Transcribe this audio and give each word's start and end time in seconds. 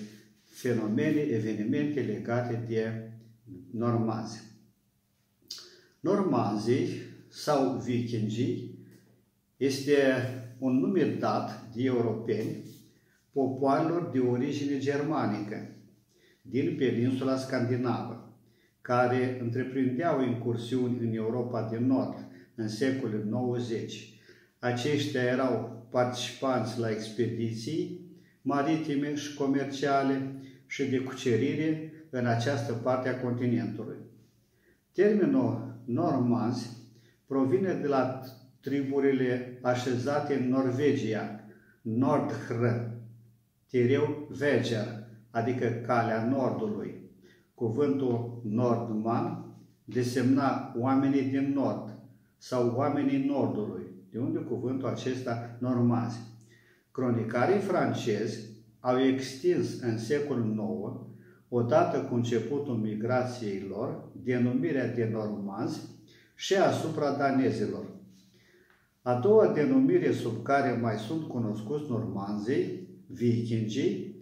fenomene, 0.44 1.20
evenimente 1.20 2.02
legate 2.02 2.66
de 2.68 3.12
normazi. 3.72 4.55
Normazii 6.06 6.88
sau 7.30 7.82
vikingii 7.86 8.80
este 9.58 9.96
un 10.60 10.80
nume 10.80 11.16
dat 11.20 11.70
de 11.76 11.84
europeni 11.84 12.64
popoarelor 13.32 14.10
de 14.14 14.20
origine 14.20 14.78
germanică 14.78 15.76
din 16.42 16.76
peninsula 16.78 17.38
scandinavă, 17.38 18.34
care 18.82 19.40
întreprindeau 19.42 20.24
incursiuni 20.24 21.00
în 21.00 21.14
Europa 21.14 21.68
de 21.72 21.78
Nord 21.78 22.26
în 22.56 22.68
secolul 22.68 23.26
90. 23.30 24.14
Aceștia 24.60 25.22
erau 25.22 25.86
participanți 25.92 26.80
la 26.80 26.92
expediții 26.92 28.00
maritime 28.42 29.16
și 29.16 29.34
comerciale 29.34 30.42
și 30.68 30.84
de 30.84 30.98
cucerire 30.98 31.94
în 32.10 32.26
această 32.26 32.74
parte 32.74 33.10
a 33.10 33.20
continentului. 33.20 33.98
Termenul 34.92 35.75
normanzi 35.86 36.70
provine 37.26 37.74
de 37.74 37.88
la 37.88 38.22
triburile 38.62 39.60
așezate 39.62 40.34
în 40.36 40.50
Norvegia, 40.50 41.40
Nordhr, 41.82 42.54
Tireu 43.68 44.28
Veger, 44.30 45.04
adică 45.32 45.68
calea 45.68 46.26
Nordului. 46.26 47.04
Cuvântul 47.54 48.42
Nordman 48.44 49.46
desemna 49.86 50.74
oamenii 50.78 51.24
din 51.24 51.54
Nord 51.54 52.00
sau 52.38 52.74
oamenii 52.76 53.26
Nordului, 53.26 53.86
de 54.12 54.20
unde 54.20 54.40
cuvântul 54.40 54.88
acesta 54.88 55.58
normazi. 55.60 56.20
Cronicarii 56.92 57.60
francezi 57.60 58.50
au 58.80 59.00
extins 59.00 59.80
în 59.82 59.98
secolul 59.98 60.46
IX, 60.46 61.15
odată 61.58 61.98
cu 62.00 62.16
începutul 62.16 62.74
migrației 62.76 63.66
lor, 63.70 64.04
denumirea 64.24 64.88
de 64.88 65.10
normanzi 65.12 65.82
și 66.36 66.56
asupra 66.56 67.12
danezilor. 67.12 67.86
A 69.02 69.20
doua 69.20 69.48
denumire 69.48 70.12
sub 70.12 70.44
care 70.44 70.80
mai 70.82 70.96
sunt 70.96 71.28
cunoscuți 71.28 71.90
normanzii, 71.90 72.88
vikingii, 73.08 74.16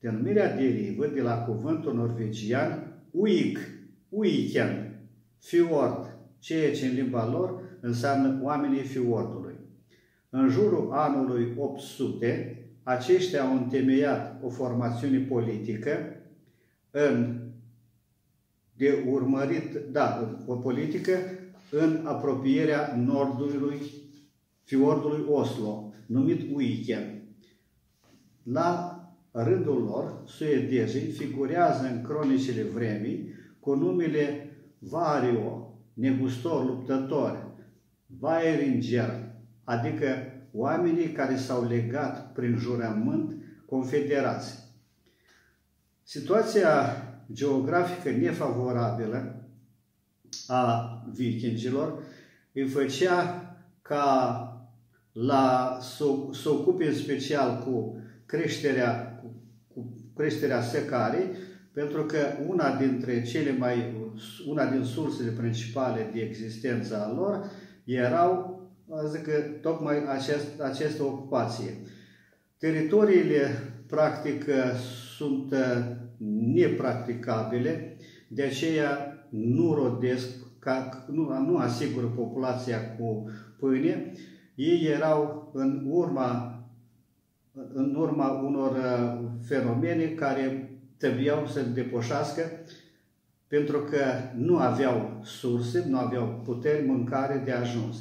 denumirea 0.00 0.56
derivă 0.56 1.06
de 1.06 1.20
la 1.20 1.44
cuvântul 1.44 1.94
norvegian 1.94 3.00
uig, 3.10 3.58
uiken, 4.08 5.00
fjord, 5.38 6.16
ceea 6.38 6.72
ce 6.72 6.86
în 6.86 6.94
limba 6.94 7.30
lor 7.30 7.78
înseamnă 7.80 8.40
oamenii 8.42 8.82
fiordului. 8.82 9.54
În 10.30 10.48
jurul 10.48 10.90
anului 10.92 11.54
800, 11.56 12.60
aceștia 12.82 13.42
au 13.42 13.56
întemeiat 13.56 14.42
o 14.42 14.48
formațiune 14.48 15.18
politică 15.18 16.15
în 17.04 17.40
de 18.76 19.04
urmărit, 19.06 19.74
da, 19.90 20.36
o 20.46 20.54
politică 20.54 21.12
în 21.70 22.00
apropierea 22.04 22.96
nordului 22.96 23.80
fiordului 24.62 25.24
Oslo, 25.28 25.92
numit 26.06 26.54
Uiken. 26.54 27.22
La 28.42 29.00
rândul 29.30 29.82
lor, 29.82 30.22
suedezii 30.24 31.10
figurează 31.10 31.86
în 31.86 32.02
cronicile 32.02 32.62
vremii 32.62 33.28
cu 33.60 33.74
numele 33.74 34.50
Vario, 34.78 35.74
negustor, 35.92 36.64
luptător, 36.64 37.54
Vaeringer, 38.06 39.34
adică 39.64 40.06
oamenii 40.52 41.12
care 41.12 41.36
s-au 41.36 41.66
legat 41.66 42.32
prin 42.32 42.56
jurământ 42.56 43.34
confederați. 43.66 44.65
Situația 46.08 47.02
geografică 47.32 48.10
nefavorabilă 48.10 49.48
a 50.46 50.90
vikingilor 51.12 52.02
îi 52.52 52.68
făcea 52.68 53.44
ca 53.82 54.40
la, 55.12 55.78
să, 55.80 56.04
să 56.42 56.48
ocupe 56.48 56.86
în 56.86 56.94
special 56.94 57.62
cu 57.64 58.02
creșterea, 58.26 59.20
cu, 59.22 59.34
cu 59.74 59.92
creșterea 60.16 60.62
secarii, 60.62 61.30
pentru 61.72 62.04
că 62.04 62.18
una 62.46 62.76
dintre 62.76 63.22
cele 63.22 63.52
mai, 63.52 63.94
una 64.48 64.66
din 64.66 64.84
sursele 64.84 65.30
principale 65.30 66.10
de 66.12 66.20
existență 66.20 66.96
a 67.00 67.12
lor 67.12 67.50
erau, 67.84 68.60
zic 69.10 69.22
că, 69.22 69.42
tocmai 69.60 70.04
acest, 70.08 70.60
această 70.60 71.02
ocupație. 71.02 71.76
Teritoriile, 72.58 73.50
practic, 73.86 74.44
sunt 75.16 75.54
nepracticabile, 76.54 77.96
de 78.28 78.42
aceea 78.42 79.16
nu 79.28 79.74
rodesc, 79.74 80.28
ca, 80.58 81.04
nu, 81.10 81.38
nu 81.38 81.56
asigură 81.56 82.06
populația 82.06 82.96
cu 82.96 83.30
pâine. 83.58 84.12
Ei 84.54 84.86
erau 84.86 85.50
în 85.54 85.86
urma, 85.88 86.60
în 87.72 87.94
urma 87.94 88.28
unor 88.28 88.70
uh, 88.70 89.28
fenomene 89.46 90.04
care 90.04 90.70
trebuiau 90.96 91.46
să 91.46 91.62
depășească 91.62 92.42
pentru 93.48 93.78
că 93.78 94.02
nu 94.36 94.58
aveau 94.58 95.20
surse, 95.22 95.84
nu 95.88 95.98
aveau 95.98 96.40
puteri, 96.44 96.86
mâncare 96.86 97.42
de 97.44 97.52
ajuns. 97.52 97.96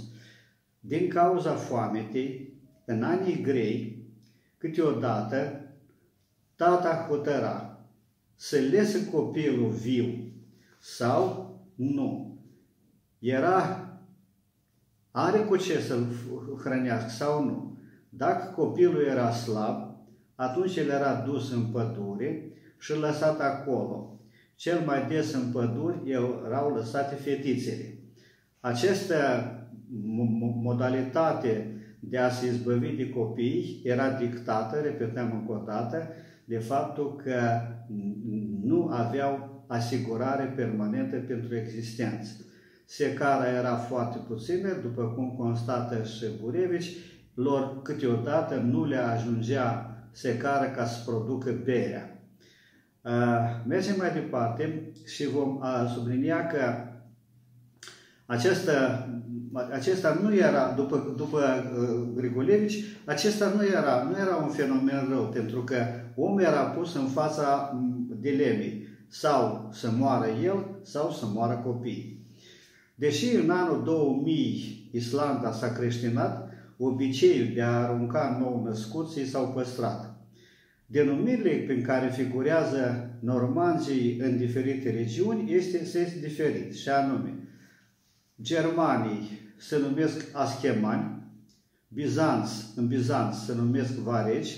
Din 0.80 1.10
cauza 1.10 1.52
foametei, 1.52 2.54
în 2.86 3.04
anii 3.04 3.42
grei, 3.42 4.06
câteodată, 4.58 5.65
tata 6.56 7.06
hotăra 7.10 7.80
să 8.36 8.58
lese 8.58 9.10
copilul 9.10 9.70
viu 9.70 10.32
sau 10.80 11.54
nu. 11.76 12.40
Era, 13.20 13.90
are 15.12 15.40
cu 15.40 15.56
ce 15.56 15.80
să-l 15.80 16.06
hrănească 16.64 17.10
sau 17.10 17.44
nu. 17.44 17.78
Dacă 18.10 18.54
copilul 18.56 19.04
era 19.04 19.32
slab, 19.32 19.96
atunci 20.36 20.76
el 20.76 20.90
era 20.90 21.14
dus 21.14 21.52
în 21.52 21.66
pădure 21.66 22.52
și 22.80 23.00
lăsat 23.00 23.40
acolo. 23.40 24.20
Cel 24.56 24.80
mai 24.86 25.08
des 25.08 25.34
în 25.34 25.52
păduri 25.52 26.10
erau 26.46 26.74
lăsate 26.76 27.16
fetițele. 27.16 27.98
Această 28.60 29.16
modalitate 30.62 31.76
de 32.00 32.18
a 32.18 32.30
se 32.30 32.46
izbăvi 32.46 32.96
de 32.96 33.10
copii 33.10 33.82
era 33.84 34.10
dictată, 34.10 34.80
repetăm 34.80 35.32
încă 35.32 35.52
o 35.52 35.64
dată, 35.66 36.08
de 36.46 36.58
faptul 36.58 37.16
că 37.24 37.62
nu 38.64 38.90
aveau 38.92 39.66
asigurare 39.68 40.54
permanentă 40.56 41.16
pentru 41.16 41.56
existență. 41.56 42.32
secara 42.86 43.48
era 43.48 43.76
foarte 43.76 44.18
puțină, 44.28 44.74
după 44.82 45.04
cum 45.16 45.36
constată 45.38 46.04
și 46.04 46.26
Burevici, 46.42 46.96
lor 47.34 47.82
câteodată 47.82 48.56
nu 48.56 48.86
le 48.86 48.98
ajungea 48.98 49.90
secară 50.12 50.72
ca 50.76 50.86
să 50.86 51.12
producă 51.12 51.62
berea. 51.64 52.20
Mergem 53.68 53.96
mai 53.98 54.14
departe 54.14 54.92
și 55.06 55.28
vom 55.28 55.62
sublinia 55.94 56.48
că 56.48 56.60
acesta, 58.26 59.08
acesta 59.72 60.20
nu 60.22 60.36
era, 60.36 60.74
după, 60.76 61.14
după 61.18 61.40
Grigolevici, 62.16 62.84
acesta 63.06 63.54
nu 63.56 63.66
era, 63.66 64.04
nu 64.10 64.18
era 64.20 64.36
un 64.36 64.50
fenomen 64.50 65.08
rău, 65.10 65.30
pentru 65.30 65.64
că 65.64 65.76
omul 66.16 66.42
era 66.42 66.62
pus 66.62 66.96
în 66.96 67.06
fața 67.06 67.80
dilemei, 68.20 68.88
sau 69.08 69.70
să 69.74 69.92
moară 69.92 70.28
el, 70.44 70.66
sau 70.82 71.12
să 71.12 71.26
moară 71.34 71.62
copiii. 71.66 72.26
Deși 72.96 73.36
în 73.36 73.50
anul 73.50 73.84
2000 73.84 74.90
Islanda 74.92 75.52
s-a 75.52 75.72
creștinat, 75.72 76.50
obiceiul 76.78 77.54
de 77.54 77.62
a 77.62 77.82
arunca 77.84 78.38
nou 78.40 78.64
născuții 78.64 79.26
s-au 79.26 79.48
păstrat. 79.48 80.16
Denumirile 80.86 81.56
prin 81.56 81.84
care 81.84 82.10
figurează 82.10 83.10
normanzii 83.20 84.20
în 84.20 84.38
diferite 84.38 84.92
regiuni 84.92 85.54
este, 85.54 85.82
este 85.82 86.20
diferit, 86.22 86.76
și 86.76 86.90
anume, 86.90 87.34
germanii 88.42 89.30
se 89.58 89.78
numesc 89.78 90.26
aschemani, 90.34 91.24
Bizanț, 91.88 92.50
în 92.76 92.88
Bizanț 92.88 93.36
se 93.36 93.54
numesc 93.56 93.94
vareci, 93.94 94.58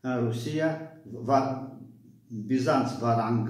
în 0.00 0.24
Rusia 0.24 0.83
va, 1.12 1.68
Bizanț 2.46 2.90
varang 2.92 3.48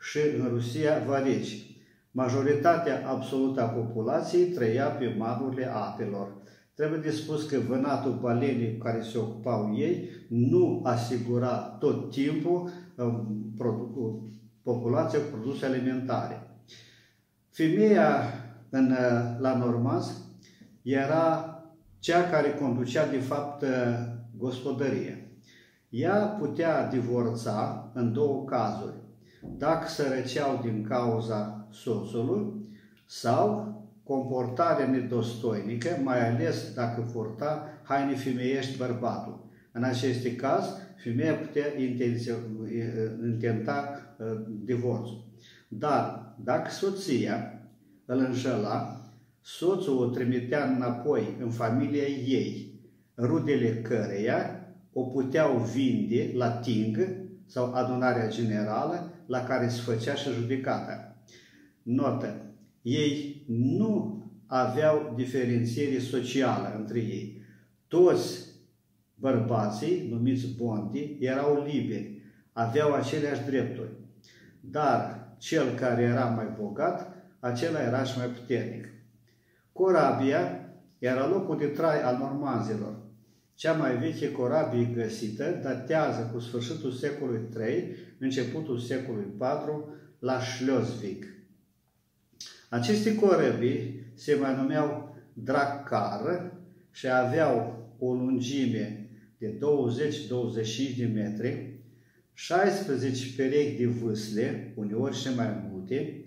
și 0.00 0.18
în 0.38 0.48
Rusia 0.48 1.02
vareci. 1.06 1.66
Majoritatea 2.10 3.08
absolută 3.08 3.62
a 3.62 3.66
populației 3.66 4.46
trăia 4.46 4.86
pe 4.86 5.14
malurile 5.18 5.74
apelor. 5.74 6.36
Trebuie 6.74 6.98
de 6.98 7.10
spus 7.10 7.48
că 7.48 7.58
vânatul 7.58 8.18
balenii 8.20 8.76
cu 8.76 8.84
care 8.84 9.02
se 9.02 9.18
ocupau 9.18 9.76
ei 9.76 10.08
nu 10.28 10.80
asigura 10.84 11.56
tot 11.56 12.10
timpul 12.10 12.70
um, 12.96 13.54
populația 14.62 15.18
cu 15.18 15.24
produse 15.30 15.66
alimentare. 15.66 16.50
Femeia 17.50 18.22
în, 18.70 18.90
uh, 18.90 19.38
la 19.38 19.56
Normaz 19.56 20.12
era 20.82 21.54
cea 21.98 22.30
care 22.30 22.54
conducea 22.54 23.06
de 23.06 23.18
fapt 23.18 23.62
uh, 23.62 23.68
gospodăria. 24.36 25.25
Ea 25.88 26.16
putea 26.16 26.88
divorța 26.88 27.90
în 27.94 28.12
două 28.12 28.44
cazuri. 28.44 28.94
Dacă 29.42 29.88
sărăceau 29.88 30.60
din 30.62 30.86
cauza 30.88 31.68
soțului 31.70 32.54
sau 33.06 33.74
comportare 34.02 34.86
nedostoinică, 34.86 35.88
mai 36.02 36.28
ales 36.28 36.74
dacă 36.74 37.00
furta 37.00 37.68
haine 37.82 38.14
femeiești 38.14 38.78
bărbatul. 38.78 39.44
În 39.72 39.82
aceste 39.82 40.36
caz, 40.36 40.64
femeia 41.02 41.34
putea 41.34 41.64
intenta 43.22 44.16
uh, 44.18 44.26
divorțul. 44.64 45.24
Dar 45.68 46.34
dacă 46.44 46.70
soția 46.70 47.60
îl 48.04 48.18
înșela, 48.18 49.00
soțul 49.40 49.98
o 49.98 50.06
trimitea 50.06 50.64
înapoi 50.64 51.36
în 51.40 51.50
familia 51.50 52.06
ei, 52.06 52.80
rudele 53.16 53.82
căreia 53.82 54.65
o 54.98 55.02
puteau 55.02 55.58
vinde 55.58 56.30
la 56.34 56.50
ting 56.50 56.96
sau 57.46 57.72
adunarea 57.72 58.28
generală 58.28 59.12
la 59.26 59.44
care 59.44 59.68
se 59.68 59.80
făcea 59.80 60.14
și 60.14 60.32
judecata. 60.32 61.16
Notă 61.82 62.54
ei 62.82 63.44
nu 63.46 64.22
aveau 64.46 65.12
diferențiere 65.16 65.98
socială 65.98 66.74
între 66.78 66.98
ei. 66.98 67.42
Toți 67.88 68.44
bărbații, 69.14 70.08
numiți 70.10 70.56
bondi, 70.56 71.16
erau 71.20 71.64
liberi, 71.66 72.22
aveau 72.52 72.92
aceleași 72.92 73.44
drepturi. 73.44 73.90
Dar 74.60 75.28
cel 75.38 75.74
care 75.74 76.02
era 76.02 76.24
mai 76.24 76.54
bogat, 76.58 77.14
acela 77.40 77.82
era 77.82 78.02
și 78.02 78.18
mai 78.18 78.26
puternic. 78.26 78.88
Corabia 79.72 80.70
era 80.98 81.28
locul 81.28 81.58
de 81.58 81.66
trai 81.66 82.02
al 82.02 82.16
normanzilor. 82.18 83.05
Cea 83.56 83.72
mai 83.72 83.98
veche 83.98 84.32
corabie 84.32 84.90
găsită 84.94 85.60
datează 85.62 86.30
cu 86.32 86.38
sfârșitul 86.38 86.92
secolului 86.92 87.48
III, 87.60 87.96
începutul 88.18 88.78
secolului 88.78 89.32
IV, 89.34 89.84
la 90.18 90.40
Schleswig. 90.40 91.24
Aceste 92.68 93.14
corăbii 93.14 94.04
se 94.14 94.34
mai 94.34 94.56
numeau 94.56 95.16
dracar 95.32 96.52
și 96.90 97.08
aveau 97.08 97.86
o 97.98 98.14
lungime 98.14 99.08
de 99.38 99.58
20-25 100.92 100.96
de 100.96 101.04
metri, 101.04 101.74
16 102.32 103.34
perechi 103.36 103.78
de 103.78 103.86
vâsle, 103.86 104.72
uneori 104.74 105.16
și 105.16 105.28
mai 105.36 105.68
multe, 105.70 106.24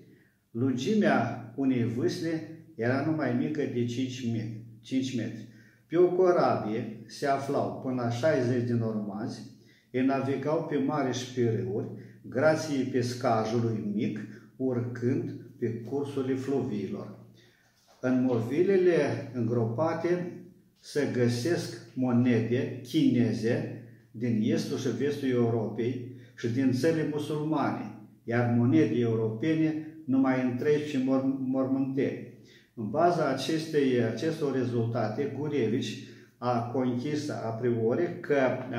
lungimea 0.52 1.54
unei 1.56 1.84
vâsle 1.84 2.64
era 2.76 3.06
numai 3.06 3.34
mică 3.34 3.62
de 3.74 3.86
5 3.86 4.32
metri. 4.32 4.62
5 4.82 5.16
metri. 5.16 5.48
Pe 5.90 5.98
o 5.98 6.08
corabie 6.08 7.04
se 7.06 7.28
aflau 7.28 7.82
până 7.84 8.02
la 8.02 8.10
60 8.10 8.64
de 8.64 8.74
normazi, 8.74 9.42
ei 9.92 10.06
navigau 10.06 10.66
pe 10.70 10.78
mare 10.78 11.12
și 11.12 11.34
pe 11.34 11.50
râuri, 11.50 11.88
grație 12.22 12.90
pescajului 12.92 13.92
mic, 13.94 14.20
urcând 14.56 15.32
pe 15.60 15.74
cursurile 15.74 16.36
fluviilor. 16.36 17.18
În 18.00 18.24
movilele 18.24 19.32
îngropate 19.34 20.32
se 20.80 21.10
găsesc 21.14 21.82
monede 21.94 22.82
chineze 22.84 23.84
din 24.12 24.42
estul 24.44 24.78
și 24.78 24.98
vestul 24.98 25.30
Europei 25.30 26.12
și 26.38 26.48
din 26.48 26.72
țările 26.72 27.10
musulmane, 27.12 27.92
iar 28.24 28.56
monede 28.58 29.00
europene 29.00 29.88
numai 30.06 30.42
în 30.42 30.58
trei 30.58 30.82
și 30.82 30.98
mormânteri. 31.40 32.34
În 32.80 32.90
baza 32.90 33.28
acestei, 33.28 34.04
acestor 34.04 34.54
rezultate, 34.54 35.36
Gurevici 35.38 36.04
a 36.38 36.60
conchis 36.60 37.30
a 37.30 37.34
priori 37.34 38.20
că 38.20 38.36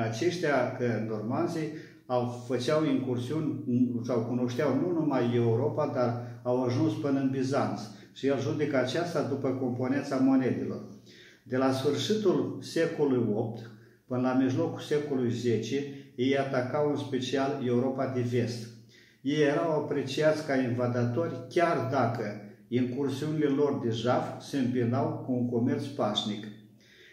aceștia, 0.09 0.75
că 0.77 1.05
normanzii, 1.07 1.69
au, 2.05 2.43
făceau 2.47 2.85
incursiuni 2.85 3.63
sau 4.03 4.19
cunoșteau 4.19 4.75
nu 4.75 4.91
numai 4.91 5.35
Europa, 5.35 5.91
dar 5.93 6.39
au 6.43 6.63
ajuns 6.63 6.93
până 6.93 7.19
în 7.19 7.29
Bizanț. 7.29 7.81
Și 8.13 8.27
el 8.27 8.39
judecă 8.39 8.77
aceasta 8.77 9.21
după 9.21 9.49
componența 9.49 10.15
monedelor. 10.15 10.81
De 11.43 11.57
la 11.57 11.71
sfârșitul 11.71 12.57
secolului 12.61 13.23
VIII 13.25 13.65
până 14.07 14.21
la 14.21 14.33
mijlocul 14.33 14.79
secolului 14.79 15.59
X, 15.59 15.69
ei 16.15 16.37
atacau 16.37 16.89
în 16.89 16.97
special 16.97 17.61
Europa 17.65 18.07
de 18.15 18.21
vest. 18.21 18.67
Ei 19.21 19.41
erau 19.41 19.71
apreciați 19.71 20.45
ca 20.45 20.55
invadatori 20.55 21.45
chiar 21.49 21.87
dacă 21.91 22.50
incursiunile 22.73 23.45
lor 23.45 23.79
de 23.83 23.89
jaf 23.89 24.41
se 24.41 24.57
împinau 24.57 25.23
cu 25.25 25.31
un 25.31 25.49
comerț 25.49 25.85
pașnic. 25.85 26.47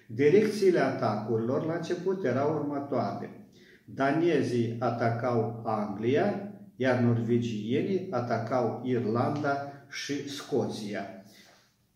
Direcțiile 0.07 0.81
atacurilor 0.81 1.65
la 1.65 1.75
început 1.75 2.25
erau 2.25 2.55
următoare. 2.55 3.47
Danezii 3.85 4.77
atacau 4.79 5.63
Anglia, 5.65 6.53
iar 6.77 6.99
norvegienii 7.01 8.07
atacau 8.11 8.83
Irlanda 8.85 9.73
și 9.91 10.29
Scoția. 10.29 11.05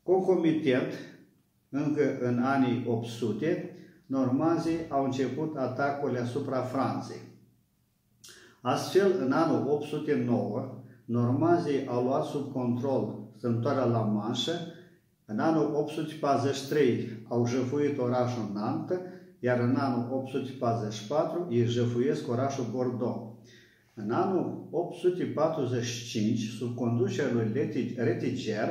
Concomitent, 0.02 0.92
încă 1.68 2.18
în 2.20 2.38
anii 2.38 2.84
800, 2.86 3.76
normanzii 4.06 4.78
au 4.88 5.04
început 5.04 5.56
atacurile 5.56 6.18
asupra 6.18 6.60
Franței. 6.60 7.20
Astfel, 8.60 9.16
în 9.20 9.32
anul 9.32 9.66
809, 9.68 10.82
normanzii 11.04 11.86
au 11.86 12.04
luat 12.04 12.24
sub 12.24 12.52
control 12.52 13.21
strâmtoarea 13.42 13.84
la 13.84 14.00
Manșă, 14.00 14.52
în 15.24 15.38
anul 15.38 15.74
843 15.74 17.08
au 17.28 17.46
jăfuit 17.46 17.98
orașul 17.98 18.50
Nantes, 18.54 18.98
iar 19.38 19.60
în 19.60 19.76
anul 19.76 20.08
844 20.12 21.48
ei 21.50 21.64
jăfuiesc 21.64 22.28
orașul 22.30 22.66
Bordeaux. 22.72 23.36
În 23.94 24.10
anul 24.10 24.68
845, 24.70 26.38
sub 26.38 26.74
conducerea 26.74 27.32
lui 27.32 27.52
Retiger, 27.96 28.68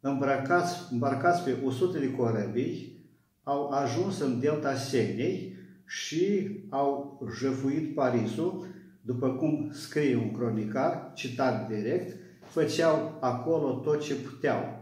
îmbarcați, 0.00 0.76
îmbarcați 0.90 1.42
pe 1.42 1.56
100 1.64 1.98
de 1.98 2.10
corăbii, 2.10 3.08
au 3.42 3.68
ajuns 3.68 4.20
în 4.20 4.40
delta 4.40 4.74
Senei 4.74 5.56
și 5.86 6.48
au 6.68 7.20
jăfuit 7.38 7.94
Parisul, 7.94 8.66
după 9.02 9.28
cum 9.28 9.70
scrie 9.72 10.16
un 10.16 10.32
cronicar, 10.32 11.12
citat 11.14 11.68
direct, 11.68 12.19
făceau 12.50 13.16
acolo 13.20 13.72
tot 13.72 14.00
ce 14.02 14.14
puteau. 14.14 14.78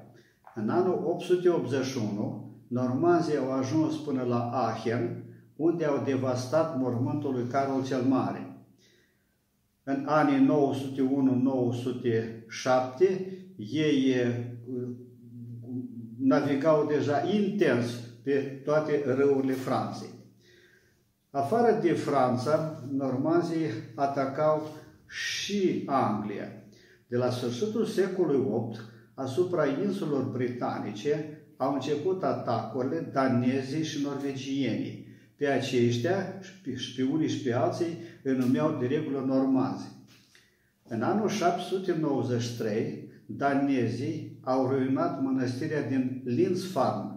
În 0.55 0.69
anul 0.69 1.03
881, 1.05 2.53
normanzii 2.69 3.37
au 3.37 3.53
ajuns 3.53 3.97
până 3.97 4.23
la 4.23 4.51
Aachen, 4.53 5.23
unde 5.57 5.85
au 5.85 6.03
devastat 6.05 6.79
mormântul 6.79 7.33
lui 7.33 7.47
Carol 7.51 7.85
cel 7.85 8.03
Mare. 8.03 8.53
În 9.83 10.05
anii 10.07 10.49
901-907, 13.07 13.19
ei 13.57 14.15
navigau 16.19 16.87
deja 16.87 17.29
intens 17.29 17.91
pe 18.23 18.63
toate 18.65 19.03
râurile 19.07 19.53
Franței. 19.53 20.09
Afară 21.31 21.79
de 21.83 21.93
Franța, 21.93 22.83
normanzii 22.93 23.67
atacau 23.95 24.69
și 25.09 25.83
Anglia. 25.87 26.58
De 27.09 27.17
la 27.17 27.31
sfârșitul 27.31 27.85
secolului 27.85 28.41
VIII, 28.41 28.81
asupra 29.15 29.67
insulelor 29.67 30.23
britanice, 30.23 31.43
au 31.57 31.75
început 31.75 32.23
atacurile 32.23 33.11
danezii 33.13 33.85
și 33.85 34.03
norvegienii. 34.03 35.07
Pe 35.37 35.47
aceștia, 35.47 36.41
și 36.77 36.95
pe 36.95 37.03
unii 37.03 37.29
și 37.29 37.43
pe 37.43 37.53
alții, 37.53 37.99
îi 38.23 38.37
numeau 38.37 38.77
de 38.81 38.87
regulă 38.87 39.25
normanzi. 39.27 39.85
În 40.89 41.03
anul 41.03 41.29
793, 41.29 43.11
danezii 43.27 44.39
au 44.43 44.67
ruinat 44.67 45.23
mănăstirea 45.23 45.89
din 45.89 46.23
Linzfarn. 46.25 47.17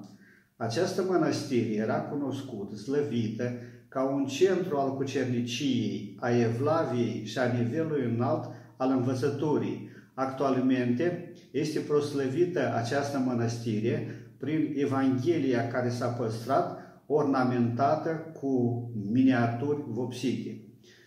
Această 0.55 1.03
mănăstire 1.03 1.73
era 1.73 2.01
cunoscută, 2.01 2.75
slăvită, 2.75 3.51
ca 3.87 4.03
un 4.03 4.25
centru 4.25 4.77
al 4.77 4.95
cucerniciei, 4.95 6.17
a 6.19 6.29
Evlaviei 6.29 7.25
și 7.25 7.37
a 7.37 7.57
nivelului 7.57 8.13
înalt 8.15 8.49
al 8.81 8.89
învățăturii. 8.89 9.89
Actualmente 10.13 11.33
este 11.51 11.79
proslăvită 11.79 12.73
această 12.75 13.17
mănăstire 13.25 14.07
prin 14.37 14.73
Evanghelia 14.75 15.67
care 15.67 15.89
s-a 15.89 16.07
păstrat, 16.07 16.79
ornamentată 17.05 18.09
cu 18.09 18.83
miniaturi 19.11 19.83
vopsite. 19.87 20.61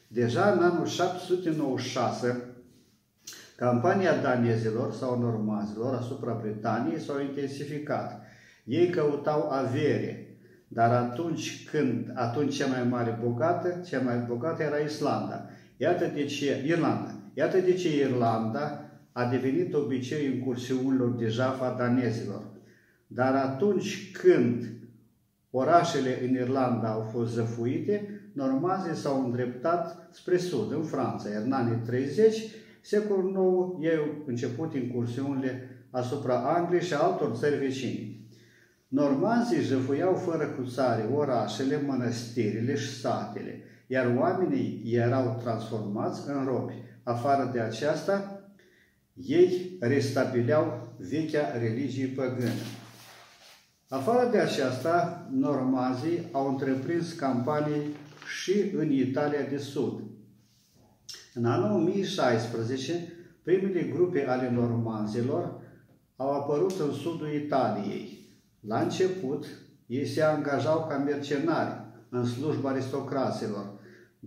Deja 0.08 0.50
în 0.50 0.62
anul 0.62 0.86
796, 0.86 2.44
campania 3.56 4.16
danezilor 4.22 4.92
sau 4.92 5.18
normazilor 5.18 5.94
asupra 5.94 6.38
Britaniei 6.42 7.00
s-au 7.00 7.20
intensificat. 7.20 8.22
Ei 8.64 8.88
căutau 8.88 9.48
avere, 9.50 10.38
dar 10.68 10.90
atunci 10.90 11.68
când, 11.70 12.10
atunci 12.14 12.56
cea 12.56 12.66
mai 12.66 12.84
mare 12.88 13.18
bogată, 13.22 13.82
cea 13.88 14.00
mai 14.00 14.18
bogată 14.28 14.62
era 14.62 14.76
Islanda. 14.76 15.46
Iată 15.76 16.10
de 16.14 16.24
ce, 16.24 16.64
Irlanda. 16.66 17.23
Iată 17.34 17.58
de 17.58 17.74
ce 17.74 17.96
Irlanda 17.96 18.90
a 19.12 19.24
devenit 19.24 19.74
obicei 19.74 20.34
incursiunilor 20.34 21.10
de 21.10 21.26
jafa 21.26 21.74
danezilor. 21.78 22.42
Dar 23.06 23.34
atunci 23.34 24.10
când 24.12 24.64
orașele 25.50 26.24
în 26.24 26.34
Irlanda 26.34 26.88
au 26.88 27.00
fost 27.00 27.32
zăfuite, 27.32 28.20
normazii 28.32 28.94
s-au 28.94 29.24
îndreptat 29.24 30.08
spre 30.12 30.36
sud, 30.36 30.72
în 30.72 30.82
Franța, 30.82 31.28
iar 31.28 31.42
în 31.42 31.52
anii 31.52 31.80
30, 31.84 32.42
secolul 32.80 33.32
nou, 33.32 33.78
ei 33.80 33.96
au 33.96 34.22
început 34.26 34.74
incursiunile 34.74 35.68
asupra 35.90 36.36
Angliei 36.36 36.82
și 36.82 36.94
altor 36.94 37.34
țări 37.34 37.58
vecini. 37.58 38.26
Normazii 38.88 39.60
jăfuiau 39.60 40.14
fără 40.14 40.46
cuțare 40.46 41.08
orașele, 41.14 41.82
mănăstirile 41.86 42.74
și 42.74 43.00
satele, 43.00 43.62
iar 43.86 44.14
oamenii 44.18 44.82
erau 44.84 45.40
transformați 45.42 46.28
în 46.28 46.44
robi. 46.44 46.83
Afară 47.04 47.50
de 47.52 47.60
aceasta, 47.60 48.40
ei 49.14 49.76
restabileau 49.80 50.94
vechea 50.98 51.58
religie 51.58 52.06
păgână. 52.06 52.64
Afară 53.88 54.30
de 54.30 54.38
aceasta, 54.38 55.28
normazii 55.30 56.28
au 56.32 56.48
întreprins 56.48 57.12
campanii 57.12 57.96
și 58.40 58.70
în 58.76 58.90
Italia 58.92 59.42
de 59.50 59.58
Sud. 59.58 60.00
În 61.34 61.44
anul 61.44 61.80
1016, 61.80 63.12
primele 63.42 63.82
grupe 63.82 64.26
ale 64.28 64.50
normanzilor 64.50 65.60
au 66.16 66.32
apărut 66.32 66.80
în 66.80 66.92
sudul 66.92 67.32
Italiei. 67.32 68.18
La 68.60 68.80
început, 68.80 69.46
ei 69.86 70.06
se 70.06 70.22
angajau 70.22 70.86
ca 70.88 70.96
mercenari 70.96 71.82
în 72.08 72.24
slujba 72.24 72.68
aristocraților. 72.68 73.73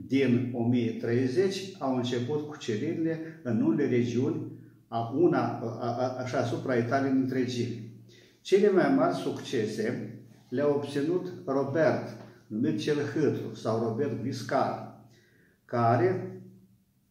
Din 0.05 0.51
1030 0.53 1.61
au 1.79 1.95
început 1.95 2.47
cuceririle 2.47 3.39
în 3.43 3.61
unele 3.61 3.89
regiuni 3.89 4.51
a 4.87 5.13
una, 5.15 5.59
a, 5.79 6.17
a, 6.19 6.25
și 6.25 6.35
asupra 6.35 6.75
Italiei 6.75 7.11
în 7.11 7.17
întregime. 7.17 7.83
Cele 8.41 8.69
mai 8.69 8.93
mari 8.95 9.15
succese 9.15 10.17
le-a 10.49 10.67
obținut 10.67 11.33
Robert, 11.45 12.17
numit 12.47 12.79
cel 12.79 12.95
Hâtru, 13.13 13.53
sau 13.53 13.83
Robert 13.83 14.11
Viscar, 14.11 14.99
care 15.65 16.41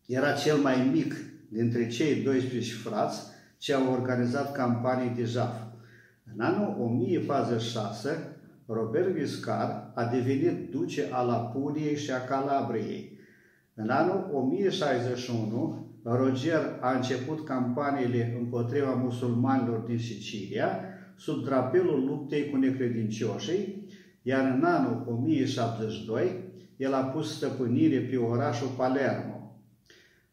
era 0.07 0.33
cel 0.33 0.57
mai 0.57 0.89
mic 0.93 1.15
dintre 1.49 1.89
cei 1.89 2.23
12 2.23 2.73
frați 2.73 3.21
ce 3.59 3.73
au 3.73 3.93
organizat 3.93 4.53
campanii 4.53 5.15
de 5.17 5.25
jaf. 5.25 5.61
În 6.35 6.41
anul 6.41 6.77
1046, 6.81 8.36
Robert 8.67 9.09
Viscar 9.09 9.93
a 9.95 10.05
devenit 10.05 10.71
duce 10.71 11.09
al 11.11 11.31
Apuliei 11.31 11.97
și 11.97 12.11
a 12.11 12.25
Calabriei. 12.25 13.19
În 13.75 13.89
anul 13.89 14.31
1061, 14.33 15.87
Roger 16.03 16.79
a 16.81 16.97
început 16.97 17.45
campaniile 17.45 18.37
împotriva 18.39 18.95
musulmanilor 18.95 19.79
din 19.79 19.99
Sicilia, 19.99 20.81
sub 21.17 21.45
drapelul 21.45 22.05
luptei 22.05 22.51
cu 22.51 22.57
necredincioșii, 22.57 23.89
iar 24.23 24.55
în 24.57 24.65
anul 24.65 25.05
1072 25.09 26.45
el 26.77 26.93
a 26.93 27.01
pus 27.01 27.37
stăpânire 27.37 28.01
pe 28.01 28.17
orașul 28.17 28.69
Palermo. 28.77 29.61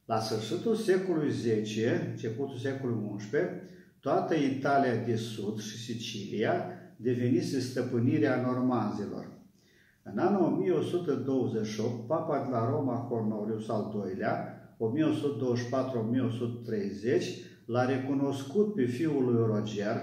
La 0.06 0.20
sfârșitul 0.20 0.76
secolului 0.76 1.62
X, 1.62 1.70
începutul 2.12 2.58
secolului 2.58 3.18
XI, 3.18 3.28
toată 4.00 4.36
Italia 4.36 4.96
de 5.06 5.16
Sud 5.16 5.62
și 5.62 5.78
Sicilia 5.78 6.73
devenise 7.04 7.60
stăpânirea 7.60 8.42
normanzilor. 8.42 9.28
În 10.04 10.18
anul 10.18 10.42
1128, 10.42 12.08
papa 12.08 12.44
de 12.46 12.50
la 12.52 12.70
Roma, 12.70 13.00
Cornelius 13.00 13.70
al 13.70 13.94
II-lea, 13.96 14.58
1124-1130, 14.80 14.84
l-a 17.66 17.86
recunoscut 17.86 18.74
pe 18.74 18.86
fiul 18.86 19.26
lui 19.26 19.46
Roger, 19.56 19.96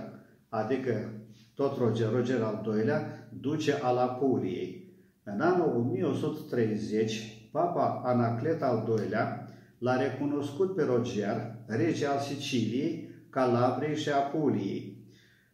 adică 0.48 1.12
tot 1.54 1.78
Roger, 1.78 2.12
Roger 2.12 2.42
al 2.42 2.66
II-lea, 2.66 3.28
duce 3.40 3.72
al 3.72 3.96
Apuliei. 3.96 4.94
În 5.22 5.40
anul 5.40 5.76
1130, 5.76 7.48
papa 7.52 8.02
Anaclet 8.04 8.62
al 8.62 8.88
II-lea 8.88 9.48
l-a 9.78 9.96
recunoscut 9.96 10.74
pe 10.74 10.82
Roger, 10.82 11.54
rege 11.66 12.06
al 12.06 12.18
Siciliei, 12.18 13.08
Calabriei 13.30 13.96
și 13.96 14.10
Apuliei. 14.10 14.99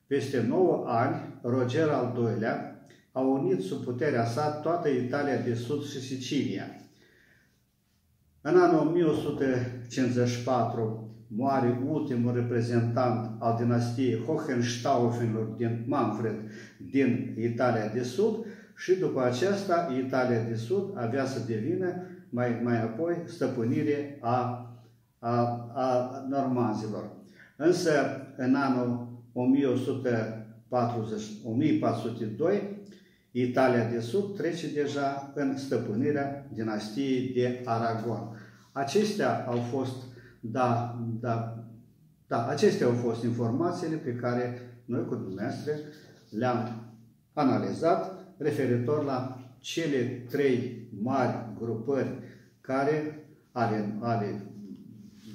Peste 0.06 0.42
9 0.42 0.84
ani, 0.86 1.38
Roger 1.42 1.88
al 1.88 2.16
II-lea 2.18 2.80
a 3.12 3.20
unit 3.20 3.60
sub 3.60 3.84
puterea 3.84 4.24
sa 4.24 4.50
toată 4.50 4.88
Italia 4.88 5.36
de 5.36 5.54
Sud 5.54 5.84
și 5.84 6.00
Sicilia. 6.00 6.64
În 8.40 8.56
anul 8.56 8.86
1154 8.86 11.06
moare 11.28 11.80
ultimul 11.86 12.34
reprezentant 12.34 13.30
al 13.38 13.56
dinastiei 13.56 14.22
Hohenstaufenilor 14.26 15.44
din 15.44 15.84
Manfred 15.86 16.34
din 16.90 17.36
Italia 17.38 17.88
de 17.88 18.02
Sud 18.02 18.46
și 18.76 18.94
după 18.94 19.24
aceasta 19.24 19.88
Italia 20.04 20.42
de 20.42 20.54
Sud 20.54 20.92
avea 20.96 21.24
să 21.24 21.40
devină 21.46 22.02
mai, 22.28 22.60
mai 22.62 22.82
apoi 22.82 23.16
stăpânire 23.24 24.18
a, 24.20 24.70
a, 25.18 25.70
a 25.74 26.24
normanzilor. 26.28 27.10
Însă 27.56 27.90
în 28.36 28.54
anul 28.54 29.05
1140, 29.36 31.22
1402 31.44 32.84
Italia 33.30 33.88
de 33.90 34.00
Sud 34.00 34.36
trece 34.36 34.72
deja 34.72 35.32
în 35.34 35.58
stăpânirea 35.58 36.46
dinastiei 36.52 37.32
de 37.34 37.62
Aragon. 37.64 38.40
Acestea 38.72 39.44
au 39.46 39.56
fost, 39.56 39.96
da, 40.40 40.98
da, 41.20 41.64
da, 42.26 42.46
acestea 42.46 42.86
au 42.86 42.92
fost 42.92 43.24
informațiile 43.24 43.96
pe 43.96 44.14
care 44.14 44.60
noi 44.84 45.04
cu 45.04 45.14
dumneavoastră 45.14 45.72
le-am 46.30 46.82
analizat 47.32 48.14
referitor 48.36 49.04
la 49.04 49.38
cele 49.58 50.26
trei 50.30 50.88
mari 51.02 51.36
grupări 51.58 52.18
care 52.60 53.26
ale, 53.52 53.96
ale 54.00 54.42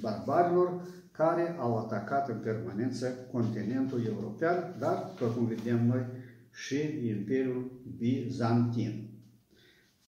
barbarilor 0.01 0.81
care 1.11 1.55
au 1.59 1.77
atacat 1.77 2.29
în 2.29 2.37
permanență 2.43 3.07
continentul 3.31 4.05
european, 4.05 4.75
dar, 4.79 5.13
după 5.15 5.31
cum 5.31 5.45
vedem 5.45 5.85
noi, 5.85 6.05
și 6.51 7.07
Imperiul 7.07 7.71
Bizantin. 7.97 9.10